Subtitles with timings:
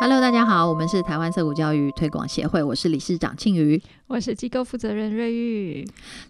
[0.00, 3.82] Hello，大家好，我们是台湾色谷教育推广协会，我是理事长庆瑜。
[4.06, 5.84] 我是机构负责人瑞玉。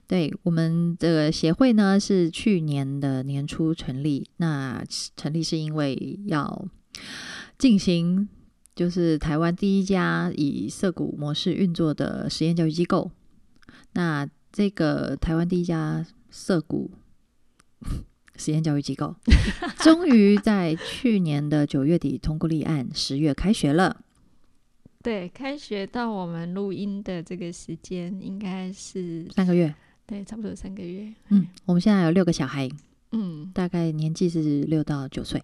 [0.06, 4.26] 对我们这个协会呢，是去年的年初成立。
[4.38, 4.82] 那
[5.16, 6.66] 成立是因为要
[7.58, 8.26] 进行，
[8.74, 13.10] 就是台湾第一家以色谷模式运作的实验教育机构。
[13.92, 16.90] 那这个台湾第一家色谷
[18.38, 19.14] 实验教育机构，
[19.82, 23.96] 终于在去年的九月底通过立案，十月开学了。
[25.02, 29.74] 对，开学到我们录音的这个时间应该是三个月，
[30.06, 31.12] 对，差不多三个月。
[31.28, 32.68] 嗯，我们现在有六个小孩，
[33.12, 35.42] 嗯，大概年纪是六到九岁。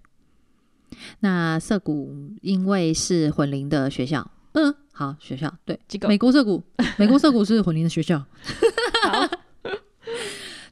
[1.21, 6.63] 那涩谷因为是混龄的学校，嗯，好学校，对，机构美国涩谷，
[6.99, 8.19] 美国涩谷是混龄的学校。
[9.05, 9.29] 好，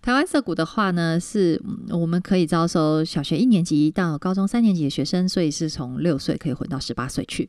[0.03, 7.49] 台湾涩谷的话呢，是嗯我们可以招收小学一年级到高中三年级的学生，所以是从六岁可以混到十八岁去。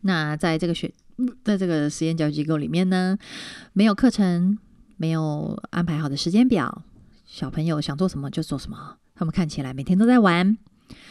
[0.00, 3.18] 那在这个学，嗯在这个实验教育机构里面呢，
[3.74, 4.58] 没有课程，
[4.96, 6.82] 没有安排好的时间表，
[7.26, 8.96] 小朋友想做什么就做什么。
[9.14, 10.56] 他们看起来每天都在玩，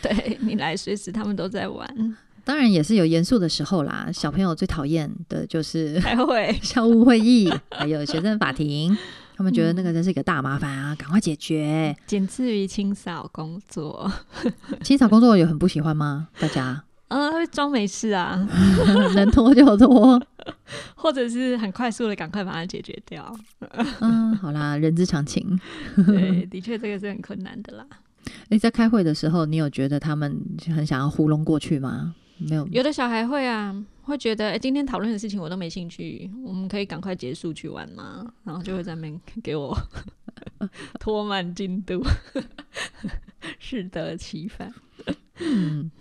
[0.02, 4.10] 对你来随时他们都在玩，当然也是有严肃的时候啦。
[4.12, 6.52] 小朋友最讨厌的就是开会。
[6.64, 8.98] 校务会议，还有学生法庭。
[9.36, 11.96] 他们觉得那个真是一个大麻烦啊，赶快解决。
[12.08, 14.10] 仅次于清扫工作，
[14.82, 16.30] 清扫工作有很不喜欢吗？
[16.40, 18.48] 大家呃，会装没事啊，
[19.16, 20.22] 能拖就拖。
[20.96, 23.36] 或者是很快速的赶快把它解决掉。
[24.00, 25.60] 嗯，好啦，人之常情。
[26.08, 27.86] 对，的确这个是很困难的啦。
[28.50, 30.40] 诶，在开会的时候，你有觉得他们
[30.76, 32.16] 很想要糊弄过去吗？
[32.38, 38.26] 没有，有的小孩会啊，会觉得哎、诶今天讨论的事情我都没兴趣，我们可以赶快结束去玩吗？
[38.44, 39.78] 然后就会在那边给我
[41.00, 42.04] 拖慢进度，
[43.60, 44.74] 适得其反。
[45.40, 45.92] 嗯，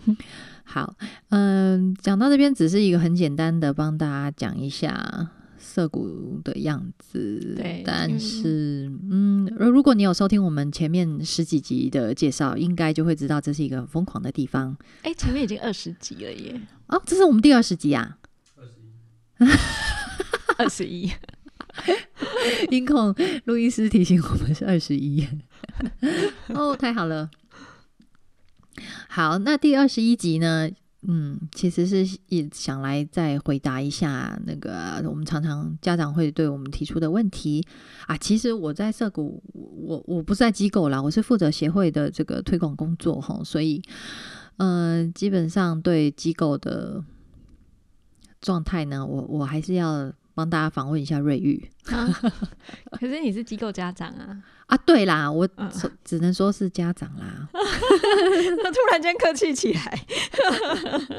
[0.64, 0.94] 好，
[1.30, 5.30] 嗯，讲到这边只是一个很简单的帮大家讲一下
[5.74, 17.02] 涩谷的样子，对但嗯是，嗯，如如果你有收听我们前面十几集的介绍，应该就会知道这是一个很疯狂的地方哎、前面已经二十集了耶，哦。
[17.04, 18.18] 这是我们第二十集啊，
[20.58, 21.10] 二十一，
[22.70, 23.12] 音控
[23.46, 25.26] 路易斯提醒我们是二十一，
[26.54, 27.28] 哦，太好了。
[29.08, 30.70] 好，那第二十一集呢？
[31.06, 37.62] 嗯，其实是也想来再回答一下那个我们常常家长会对我们提出的问题
[38.06, 38.16] 啊。
[38.16, 43.82] 其实我在社谷，我我不是在机构啦，我是负责协会的这个推广工作哈，所以
[44.56, 47.04] 嗯，基本上对机构的
[48.40, 51.70] 状态呢，我我还是要帮大家访问一下瑞玉。
[51.90, 52.06] 啊
[52.92, 57.48] 可是你是机构家长啊，啊，对啦，我嗯只只能说是家长啦。
[57.52, 60.06] 他突然间客气起来，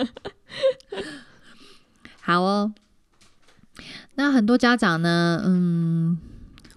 [2.22, 2.74] 好哦，
[4.16, 6.18] 那很多家长呢，嗯，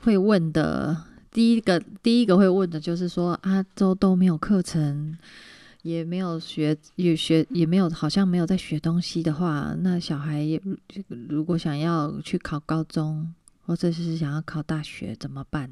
[0.03, 5.17] 会问的第一个第一个会问的就是说啊，周都没有课程，
[5.83, 10.61] 也没有学，也学也没有，好像没有在学东西的话，那小孩也
[11.29, 13.35] 如果想要去考高中，
[13.65, 15.71] 或者是想要考大学怎么办？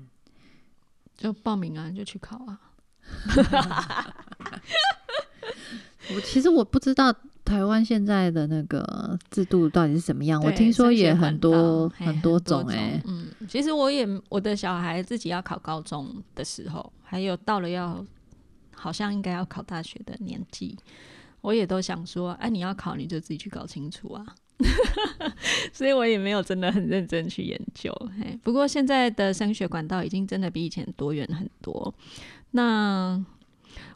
[1.16, 2.60] 就报名啊，就去考啊。
[6.14, 7.12] 我其实我不知道
[7.44, 18.04] 台湾现在的那个制度到底是怎么样，我听说也很多嘿很多种哎、嗯，其实我也我的小孩自己要考高中的时候，还有到了要
[18.86, 20.78] 好像应该要考大学的年纪，
[21.40, 24.24] 我也都想说，哎、你要考你就自己去搞清楚啊。
[25.74, 27.92] 所以我也没有真的很认真去研究。
[28.44, 31.92] 不过现在的升学管道已经真的比以前多元很多。
[32.52, 33.20] 那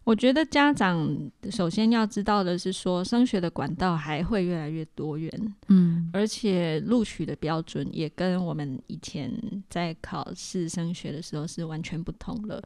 [0.04, 5.54] 我觉得家长首先要知道的是说，升学的管道还会越来越多元。
[5.68, 9.32] 嗯而且录取的标准也跟我们以前
[9.68, 12.62] 在考试升学的时候是完全不同了。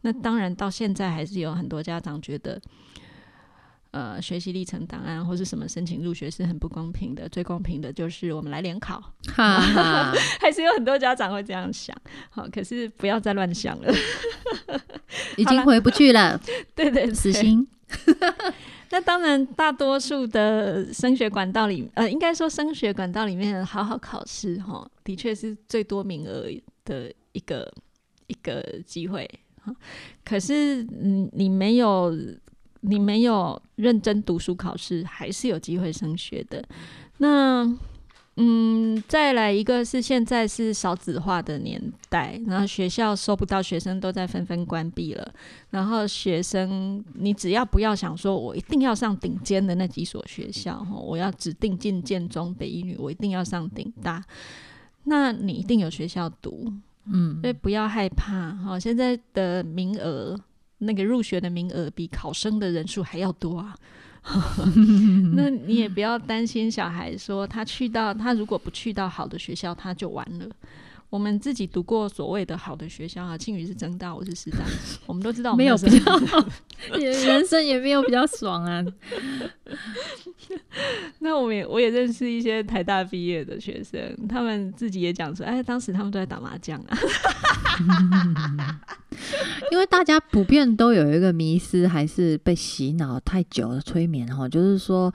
[0.00, 2.60] 那当然，到现在还是有很多家长觉得，
[3.92, 9.00] 呃，学习历程档案或是什么申请入学是很不公平的，最公平的就是我们来联考，
[9.34, 11.96] 哈哈， 还是有很多家长会这样想。
[12.30, 13.92] 好，可是不要再乱想了。
[15.36, 16.40] 已经回不去了，
[16.74, 17.66] 对对对，死心。
[18.90, 26.46] 那当然，大多数的升学管道里，呃，应该说升学管道里面好好考试，哈，的确是最多名额
[26.86, 27.70] 的一个
[28.28, 29.28] 一个机会。
[29.62, 29.74] 哈
[30.24, 32.16] 可是，嗯，你没有
[32.80, 36.64] 你没有认真读书考试，还是有机会升学的。
[37.18, 37.66] 那
[38.40, 45.34] 嗯，再来一个是现在是少子化的年代，然后学校收不到学生都在纷纷关闭了，
[45.70, 54.22] 然后学生你只要不要想说我一定要上顶尖的那几所学校，我要指定进建中、北一女，我一定要上顶大，
[55.02, 56.72] 那你一定有学校读，
[57.06, 58.78] 嗯所以不要害怕哈。
[58.78, 60.38] 现在的名额，
[60.78, 63.74] 那个入学的名额比考生的人数还要多啊。
[65.34, 70.46] 那你也不要担心小孩说他去到他如果不去到好的学校他就完了。
[71.10, 74.58] 我们自己读过所谓的好的学校啊，庆宇是正大，我是师大，
[75.06, 76.20] 我们都知道没有比较，
[76.98, 78.84] 也人生也没有比较爽啊。
[81.20, 86.98] 那我们也我也认识一些台大毕业的学生，他们自己也讲说，哎，当时他们都在打麻将啊。
[89.72, 95.10] 因为大家普遍都有一个迷思，还是被洗脑太久了催眠哈，就是说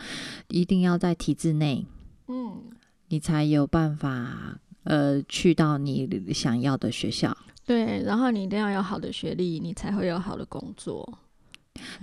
[0.47, 1.85] 一定要在体制内，
[2.27, 2.63] 嗯，
[3.09, 7.35] 你才有办法呃去到你想要的学校。
[7.65, 11.17] 对，然后你一定要有好的学历，你才会有好的工作。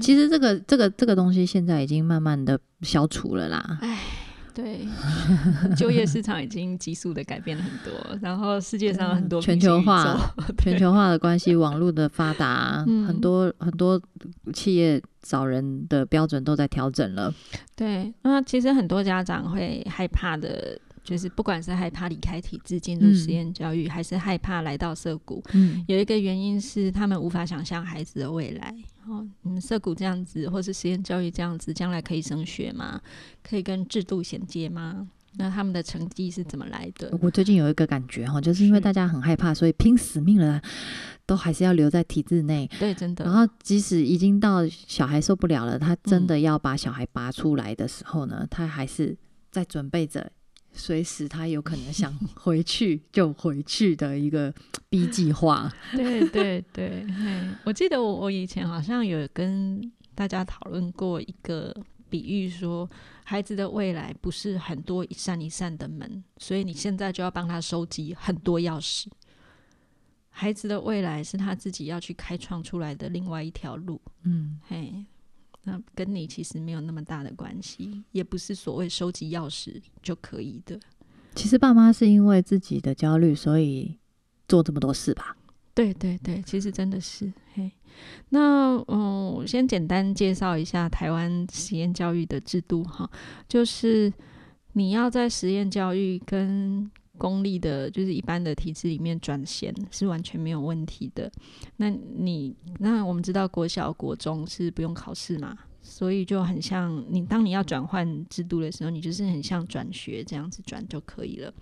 [0.01, 3.79] 其实这个这个这个东西现在已经慢慢的消除了啦。
[4.53, 4.81] 对，
[5.77, 10.19] 就业市场已经急速的改变了很多，然后世界上很多 全球化
[10.59, 14.01] 全球化的关系，网络的发达，嗯很多很多
[14.53, 17.33] 企业找人的标准都在调整了。
[17.77, 20.79] 对，那其实很多家长会害怕的，
[21.11, 28.73] 就是不管是害怕离开体制进入嗯实验教育，还是害怕来到社谷，嗯有一个原因是他们无法想象孩子的未来。
[29.09, 33.01] 哦，你们涩谷这样子，或是实验教育这样子，将来可以升学吗？
[33.43, 35.09] 可以跟制度衔接吗？
[35.35, 37.17] 那他们的成绩是怎么来的？
[37.21, 40.61] 我最近有一个感觉哈，就是因为大家很害怕，所以拼死命了，
[41.27, 42.71] 都还是要留在体制内。
[42.79, 43.25] 对，真的。
[43.25, 49.17] 然后，即使已经到小孩受不了了，他真嗯的要把小孩拔出来的时候呢，他还是
[49.51, 50.31] 在准备着，
[50.73, 54.53] 随时他有可能想回去就回去的一个
[54.89, 55.73] B 计划。
[55.93, 57.07] 对对对，
[57.65, 61.75] 我记得我我以前好像有跟大家讨论过一个
[62.09, 62.89] 比喻说，
[63.25, 69.07] 孩子的未来不是很多一扇一扇的门，所以你现在就要帮他收集很多钥匙。
[70.33, 75.05] 孩子的未来是他自己要去开创出来的另外一条路，嗯，嘿，
[75.65, 80.79] 那跟你其实没有那么大的关系，也不是所谓收集钥匙就可以的。
[81.35, 83.99] 其实爸妈是因为自己的焦虑，所以
[84.49, 85.37] 做这么多事吧。
[85.75, 87.71] 对对对，其实真的是嘿。
[88.31, 93.09] 那嗯，我先简单介绍一下台湾实验教育的制度哈，
[93.49, 94.13] 就是
[94.73, 96.91] 你要在实验教育跟
[97.21, 101.31] 公立的，就是一般的体制里面转衔是完全没有问题的。
[101.77, 111.53] 那你那我们知道国小、国中是不用考试嘛，所以就很像你当你要转换制度的时候，你就是很像转学这样子转就可以了。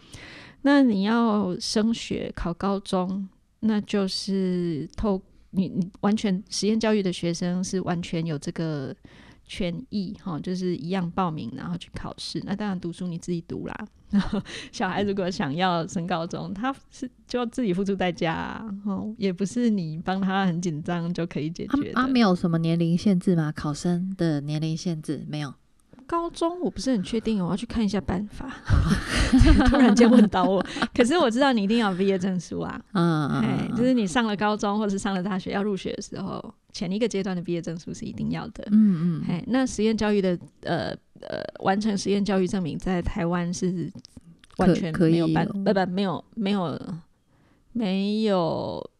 [0.62, 3.28] 那你要升学考高中，
[3.58, 5.20] 那就是透
[5.50, 8.94] 你你完全实验教育的学生是完全有这个
[9.48, 12.40] 权益哈，就是一样报名然后去考试。
[12.44, 13.74] 那当然读书你自己读啦。
[14.10, 14.40] 然 后
[14.72, 21.98] 小孩如果想要升高中，他是就要自己付出代价啊，哦，也不是你帮他很紧张就可以解决的。
[21.98, 23.52] 啊啊，没有什么年龄限制吗？
[23.54, 25.52] 考生的年龄限制没有。
[26.08, 28.50] 高中我不是很确定哦，我要去看一下办法。
[29.68, 30.64] 突然间问到我，
[30.94, 32.80] 可是我知道你一定要毕业证书啊。
[32.94, 38.64] 嗯嗯哎，嗯，就是你上了高中或者是上了大学要入学的时候，前一个阶段的毕业证书是一定要的。
[38.70, 40.88] 嗯嗯，哎，那实验教育的呃
[41.20, 43.92] 呃，完成实验教育证明在台湾是
[44.56, 46.80] 完全可没有办，不不没有没有
[47.72, 48.90] 没有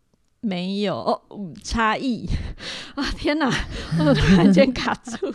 [0.41, 1.23] 没有
[1.65, 2.27] 差异
[2.95, 3.05] 啊！
[3.17, 3.51] 天哪，
[3.99, 5.33] 我突然间卡住，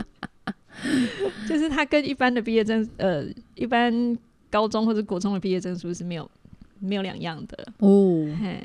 [1.48, 3.26] 就是它跟一般的毕业证呃
[3.56, 4.18] 一般
[4.50, 6.30] 高中或者国中的毕业证书是没有
[6.80, 7.66] 没有两样的。
[7.80, 8.62] 哦，嘿，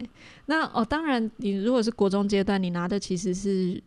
[0.47, 3.81] 那哦，当然，你如果是国中阶段，你拿的其实是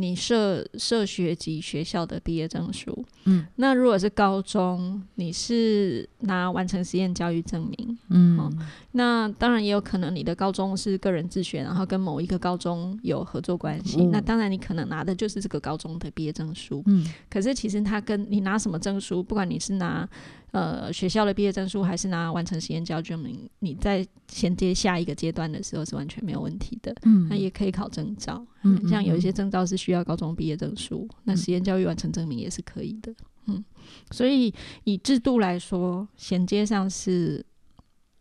[0.00, 3.04] 你社社学级学校的毕业证书。
[3.26, 7.98] 嗯那如果是高中，你是拿完成实验教育证明。
[8.08, 8.50] 嗯
[8.92, 14.00] 那当然也有可能你的高中是个人自学，然后跟某一个高中有合作关系。
[14.00, 16.82] 嗯那当然你可能拿的就是这个高中的毕业证书。
[16.86, 20.08] 嗯可是其实它跟你拿什么证书，不管你是拿
[20.52, 26.94] 呃学校的毕业证书，还是拿完成实验教育证明，你在衔接下一个阶段的时候是完全没有问题的。
[27.02, 31.36] 嗯，那也可以考证照，嗯像有一嗯些证照是需要高中毕业证书，那嗯。
[31.36, 33.14] 实验教育完成证明也是可以的。
[33.46, 33.64] 嗯，
[34.10, 34.52] 所以
[34.84, 37.44] 以制度来说，衔接上是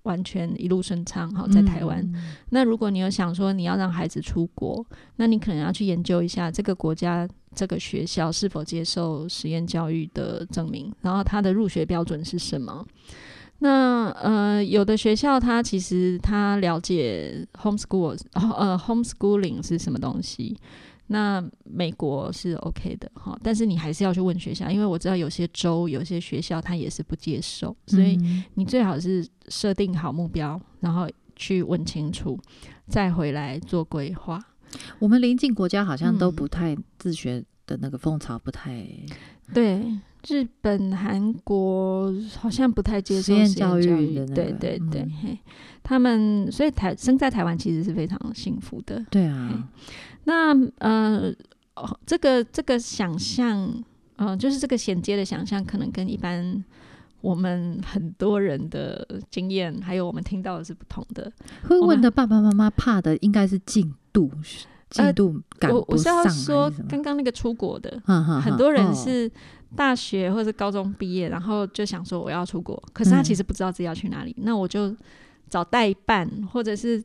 [0.09, 1.29] 完全一路顺畅。
[1.35, 4.83] 哈，在台湾，嗯那如果你有想说你要让孩子出国，
[5.17, 12.83] 那你可能要去研究一下这个国家这个学校是否接受实验教育的证明，然后它的入学标准是什么。
[13.61, 20.57] 那呃，有的学校它其实它了解 homeschool 呃 homeschooling 是什么东西，
[21.11, 32.39] 那美国是 OK 的哈，但是你还是要去问学校，因为我知道有些州有些学校他也是不接受，所以嗯你最好是设定好目标，然后去问清楚，
[32.87, 34.39] 再回来做规划。
[34.99, 38.83] 我们邻近国家好像都嗯不太自学的那个风潮不太
[39.53, 39.85] 对，
[40.27, 45.39] 日本、韩国好像不太接受实验教教育的那对对对，嗯嘿，
[45.83, 49.05] 他们所以台生在台湾其实是非常幸福的。
[49.11, 49.69] 对啊，
[50.23, 51.31] 那呃，
[51.75, 53.71] 哦这个这个想象，
[54.15, 56.63] 呃，就是这个衔接的想象，可能跟一般
[57.21, 61.31] 我们很多人的经验，还有我们听到的是不同的。
[61.67, 64.31] 会问的爸爸妈妈怕的应该是进度，
[64.89, 66.71] 进呃度赶我我是要说？
[66.89, 68.01] 刚刚那个出国的，
[68.41, 69.31] 很多人哦是
[69.75, 74.95] 大学或者高中毕业，然后就想说我要出国，可是他嗯其实不知道自己要去哪里，那我就
[75.47, 77.03] 找代办或者是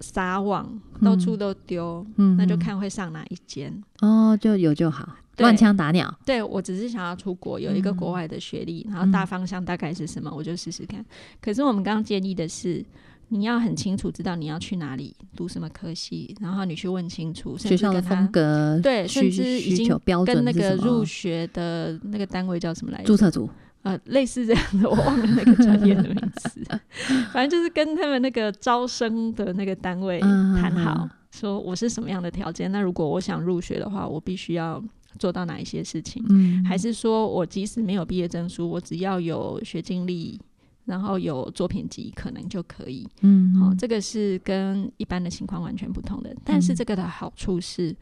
[0.00, 0.68] 撒网，
[1.02, 3.72] 到处嗯都丢，那就看会上哪一间。
[4.00, 6.14] 哦，就有就好，乱枪打鸟。
[6.26, 11.02] 对我只是想要出国，有一个国外的学历，然后大方向大概是什么，我就试试看。
[11.40, 12.84] 可是我们刚刚建议的是。
[13.28, 19.88] 你要很清楚知道你要去哪里读什么科系，然后你去问清楚，甚学校的风格，对，甚需至已经
[20.24, 23.04] 跟那个入学的那个单位叫什么来着？
[23.04, 23.48] 注册组，
[23.82, 26.64] 呃，类似这样的，我忘了那个专业的名字。
[27.32, 32.70] 反正就是跟他们那个招生的那个单位嗯谈好，嗯说我是什么样的条件。
[32.70, 34.82] 那如果我想入学的话，我必须要
[35.18, 36.24] 做到哪一些事情？
[36.28, 40.40] 嗯，还是说我即使没有毕业证书，我只要有学经历，
[40.84, 43.08] 然后有作品集，可能就可以。
[43.22, 46.34] 嗯，好、嗯这个是跟一般的情况完全不同的。
[46.44, 46.76] 但是嗯。
[46.76, 47.94] 这个的好处是，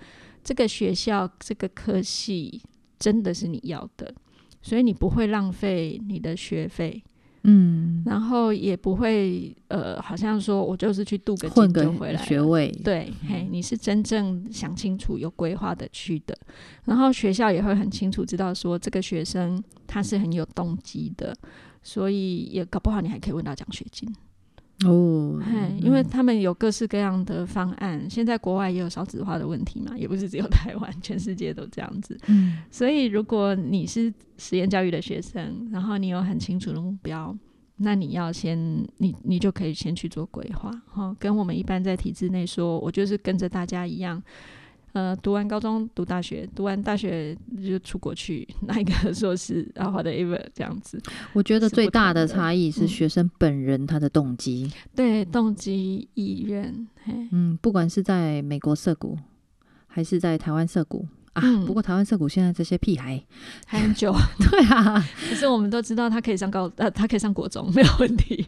[0.43, 2.61] 这个学校这个科系
[2.99, 4.15] 真的是你要的，
[4.61, 7.03] 所以你不会浪费你的学费，
[7.45, 12.25] 嗯，然后也不会呃，好像说我就是去镀个金就回来。
[12.25, 16.37] 学位，对，嘿，你是真正想清楚、有规划的去的，
[16.85, 21.37] 然后学校也会很清楚知道说这个学生他是很有动机的，
[21.83, 24.09] 所以也搞不好你还可以问到奖学金。
[24.85, 32.19] 哦，哎，因为他们有各式各样的方案，现在国外也有少子化的问题嘛，也不是只有台湾，全世界都这样子。
[32.27, 37.37] 嗯所以，如果你是实验教育的学生，然后你有很清楚的目标，
[37.77, 38.59] 那你要先，
[38.97, 44.21] 你你就可以先去做规划，哈，跟我们一般在体制内说，我就是跟着大家一样。
[44.93, 47.35] 呃，读完高中，读大学，读完大学
[47.67, 51.01] 就出国去拿一个 硕士，然后 whatever 这样子。
[51.33, 56.87] 我觉得最大的差异是嗯学生本人他的动机，对，动机、意愿，
[57.31, 59.19] 嗯，不管是在美国涉谷，
[59.87, 63.19] 还是在台湾涉谷啊，嗯不过台湾涉谷现在这些屁孩，
[63.67, 64.15] 还很久。
[64.51, 68.47] 对啊，可是我们都知道他可以上高呃，他可以上国中没有问题。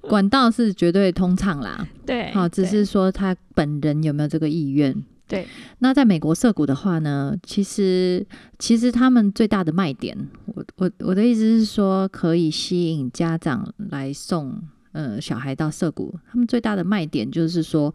[0.00, 4.94] 管道是绝对通畅啦，对，好，只是说他本人有没有这个意愿。
[5.26, 5.46] 对，
[5.80, 8.26] 那在美国涉谷的话呢，其实
[8.58, 14.58] 其实他们最大的卖点，我我我的意思是说，可以吸引家长来送
[14.92, 17.94] 呃小孩到涉谷，他们最大的卖点就是说，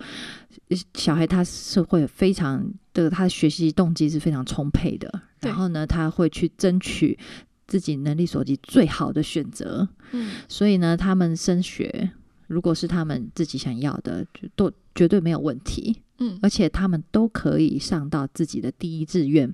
[0.69, 2.63] 呃小孩他是会非常
[2.93, 5.11] 的，他的学习动机是非常充沛的，
[5.41, 7.17] 然后呢，他会去争取
[7.67, 12.11] 自己能力所及最好的选择，嗯，所以呢，他们升学
[12.47, 16.01] 如果是他们自己想要的，就都绝对没有问题。
[16.19, 16.37] 嗯。
[16.41, 19.51] 而且他们都可以上到自己的第一志愿。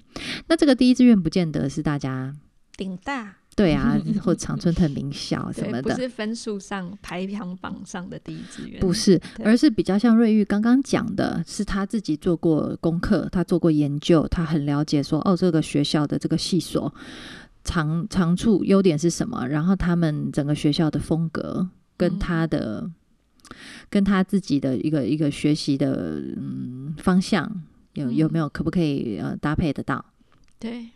[0.48, 2.36] 那这个第一志愿不见得是大家
[2.76, 3.36] 顶大。
[3.56, 16.94] 对啊， 或长春藤名校什，么的，不是分数上排行榜上的第一志愿，不是，而是比较像瑞玉刚刚讲的，是他自己做过功课，他做过研究，他很了解说，哦，这个学校的这个系所
[17.64, 22.20] 长长处、优点是什么，然后他们整个学校的风格跟嗯。
[22.20, 22.90] 他的、
[23.90, 27.64] 跟他自己的一个一个学习的嗯方向
[27.94, 30.04] 有有嗯没有可不可以呃搭配得到？
[30.60, 30.90] 对，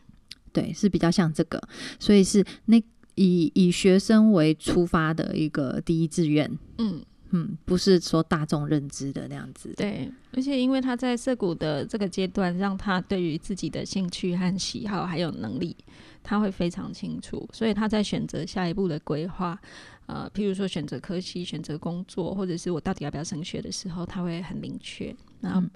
[0.51, 1.61] 对，是比较像这个，
[1.99, 2.81] 所以是那
[3.15, 6.49] 以以学生为出发的一个第一志愿。
[6.77, 7.01] 嗯，
[7.35, 9.73] 嗯，不是说大众认知的那样子。
[9.75, 15.75] 对，而且因为他在涉谷的这个阶段，让他对于自己的兴趣和喜好还有能力，
[16.21, 19.59] 他会非常清楚，所以他在选择下一步的规划，
[20.05, 25.71] 呃，譬如说选择科系、选择工作，或者是我到底要不要升学的时候，他会很明确，然后、嗯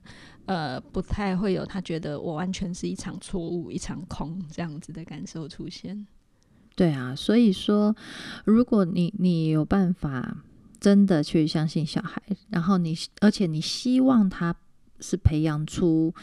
[0.46, 6.06] 呃，不太会有他觉得我完全是一场错误、一场空这样子的感受出现。
[6.76, 7.96] 对啊，所以说，
[8.46, 10.44] 如果你你有办法
[10.80, 14.56] 真的去相信小孩，然后你而且你希望他
[15.00, 16.14] 是培养出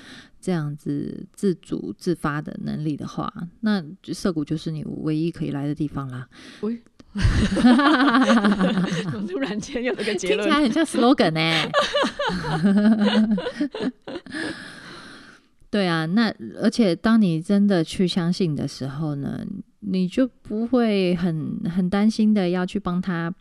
[0.40, 3.82] 这样子自主自发的能力的话，那
[4.12, 6.28] 涩谷就是你唯一可以来的地方啦。
[6.60, 6.80] 喂，
[9.28, 11.70] 突然间有这个结听起论，来很像 slogan 呢、
[15.70, 19.44] 对啊，那而且当你真的去相信的时候呢，
[19.80, 23.32] 你就不会很很担心的要去帮他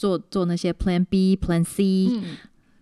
[0.00, 2.38] 做做那些 Plan B、Plan C，、嗯，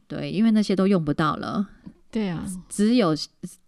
[0.07, 1.69] 对，因为那些都用不到了。
[2.13, 3.13] 对啊，只有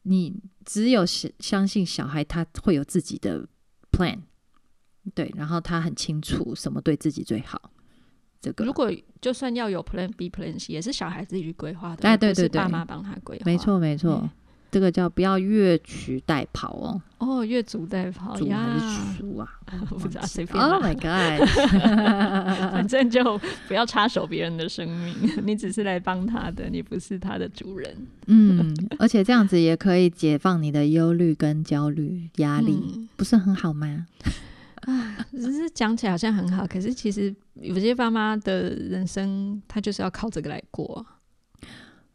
[0.03, 3.45] 你只有相相信小孩他会有自己的
[3.91, 4.21] plan，
[5.17, 7.73] 对，然后他很清楚什么对自己最好。
[8.41, 8.65] 这个。
[8.65, 8.89] 如果
[9.21, 12.61] 就算要有 Plan B、Plan C，也是小孩自己去规划的，哎对对对。
[12.61, 13.43] 爸妈帮他规划。
[13.45, 14.31] 没错没错，嗯
[14.71, 18.79] 这个叫不要越俎代庖哦，哦，越俎代庖主还呀，
[19.17, 19.49] 是主啊？
[19.91, 21.47] 我 不知道随便 Oh my god！
[22.73, 27.95] 反正就不要插手别人的生命， 你只是来帮他的，你不是他的主人。
[28.27, 34.07] 嗯，而且这样子也可以解放你的忧虑跟焦虑、压力，嗯不是很好吗？
[34.83, 41.05] 啊只是讲起来好像很好，可是其实有些爸妈的人生，他就是要靠这个来过。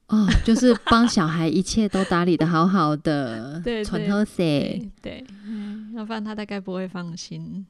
[0.08, 7.66] 哦，就是帮小孩一切都打理的好好的， 对对纯喝水对对，嗯，要不然他大概不会放心。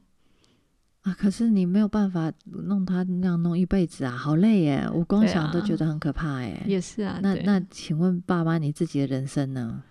[1.03, 1.15] 啊！
[1.17, 4.89] 可是你没有办法弄他那样弄一辈子啊，好累耶！
[4.91, 6.59] 我光想都啊觉得很可怕耶。
[6.65, 9.83] 也是啊，那那，请问爸妈，你自己的人生呢？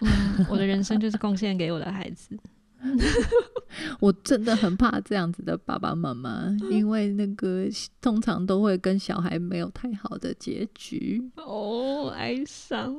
[0.00, 2.38] 嗯，我的人生就是贡献给我的孩子。
[3.98, 7.66] 我真的很怕这样子的爸爸妈妈， 因为那个
[8.00, 11.22] 通常都会跟小孩没有太好的结局。
[11.36, 12.94] 哦，哀伤。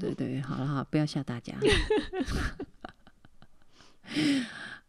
[0.00, 1.54] 对对，好了好，不要吓大家。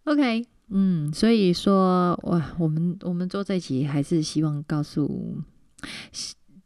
[0.05, 5.43] OK，嗯，所以说哇，我们我们做这一集还是希望告诉，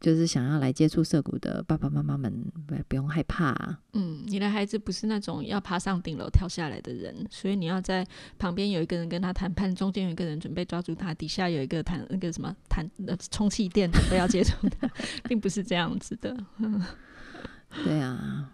[0.02, 2.30] 就是想要来接触涩谷的爸爸妈妈们，
[2.66, 3.54] 不不用害怕、
[3.92, 8.04] 嗯，你的孩子不是那种要爬上顶楼跳下来的人，所以你要在
[8.36, 14.90] 旁边有一个人跟他谈判，中间有一个人准备抓住他，底下有一个弹那个什么弹呃充气垫准备要接触他，
[15.28, 16.36] 并不是这样子的。
[17.84, 18.50] 对啊，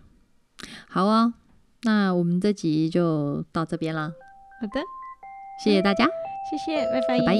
[0.86, 1.32] 好哦，
[1.84, 4.10] 那我们这集就到这边了，
[4.60, 4.80] 好的，
[5.64, 6.06] 谢谢大家。
[6.50, 7.18] 谢谢，拜拜。
[7.20, 7.34] 拜拜